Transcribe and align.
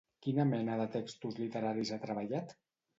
Quina 0.27 0.45
mena 0.53 0.79
de 0.79 0.87
textos 0.97 1.39
literaris 1.45 1.95
ha 1.99 2.03
treballat? 2.11 2.63